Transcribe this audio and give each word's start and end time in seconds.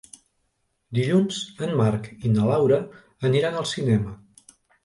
Dilluns 0.99 1.41
en 1.67 1.75
Marc 1.81 2.09
i 2.29 2.33
na 2.39 2.49
Laura 2.53 2.81
aniran 3.31 3.61
al 3.63 3.73
cinema. 3.77 4.19